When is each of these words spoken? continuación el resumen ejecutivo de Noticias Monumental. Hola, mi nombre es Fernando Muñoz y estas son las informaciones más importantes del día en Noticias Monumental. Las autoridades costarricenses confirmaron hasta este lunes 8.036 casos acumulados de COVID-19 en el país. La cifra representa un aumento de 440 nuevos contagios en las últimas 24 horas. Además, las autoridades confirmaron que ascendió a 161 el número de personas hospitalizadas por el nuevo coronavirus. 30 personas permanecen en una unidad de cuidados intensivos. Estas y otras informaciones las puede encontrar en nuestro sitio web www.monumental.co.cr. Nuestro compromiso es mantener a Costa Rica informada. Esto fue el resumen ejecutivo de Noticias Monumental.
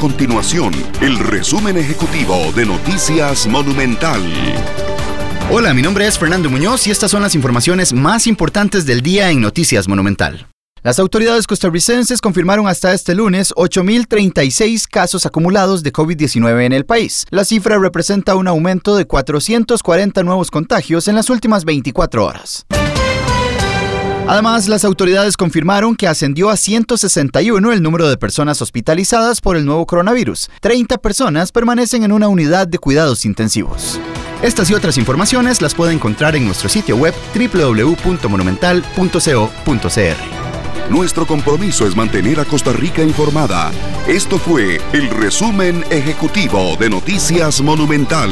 continuación 0.00 0.72
el 1.02 1.18
resumen 1.18 1.76
ejecutivo 1.76 2.50
de 2.56 2.64
Noticias 2.64 3.46
Monumental. 3.46 4.18
Hola, 5.50 5.74
mi 5.74 5.82
nombre 5.82 6.06
es 6.06 6.18
Fernando 6.18 6.48
Muñoz 6.48 6.86
y 6.86 6.90
estas 6.90 7.10
son 7.10 7.20
las 7.20 7.34
informaciones 7.34 7.92
más 7.92 8.26
importantes 8.26 8.86
del 8.86 9.02
día 9.02 9.30
en 9.30 9.42
Noticias 9.42 9.88
Monumental. 9.88 10.46
Las 10.82 10.98
autoridades 10.98 11.46
costarricenses 11.46 12.22
confirmaron 12.22 12.66
hasta 12.66 12.94
este 12.94 13.14
lunes 13.14 13.52
8.036 13.56 14.86
casos 14.90 15.26
acumulados 15.26 15.82
de 15.82 15.92
COVID-19 15.92 16.64
en 16.64 16.72
el 16.72 16.86
país. 16.86 17.26
La 17.28 17.44
cifra 17.44 17.76
representa 17.78 18.36
un 18.36 18.48
aumento 18.48 18.96
de 18.96 19.04
440 19.04 20.22
nuevos 20.22 20.50
contagios 20.50 21.08
en 21.08 21.14
las 21.16 21.28
últimas 21.28 21.66
24 21.66 22.24
horas. 22.24 22.64
Además, 24.30 24.68
las 24.68 24.84
autoridades 24.84 25.36
confirmaron 25.36 25.96
que 25.96 26.06
ascendió 26.06 26.50
a 26.50 26.56
161 26.56 27.72
el 27.72 27.82
número 27.82 28.08
de 28.08 28.16
personas 28.16 28.62
hospitalizadas 28.62 29.40
por 29.40 29.56
el 29.56 29.66
nuevo 29.66 29.84
coronavirus. 29.88 30.50
30 30.60 30.98
personas 30.98 31.50
permanecen 31.50 32.04
en 32.04 32.12
una 32.12 32.28
unidad 32.28 32.68
de 32.68 32.78
cuidados 32.78 33.24
intensivos. 33.24 33.98
Estas 34.40 34.70
y 34.70 34.74
otras 34.74 34.98
informaciones 34.98 35.60
las 35.60 35.74
puede 35.74 35.94
encontrar 35.94 36.36
en 36.36 36.44
nuestro 36.46 36.68
sitio 36.68 36.96
web 36.96 37.12
www.monumental.co.cr. 37.34 39.20
Nuestro 40.90 41.26
compromiso 41.26 41.88
es 41.88 41.96
mantener 41.96 42.38
a 42.38 42.44
Costa 42.44 42.72
Rica 42.72 43.02
informada. 43.02 43.72
Esto 44.06 44.38
fue 44.38 44.80
el 44.92 45.10
resumen 45.10 45.84
ejecutivo 45.90 46.76
de 46.78 46.88
Noticias 46.88 47.60
Monumental. 47.62 48.30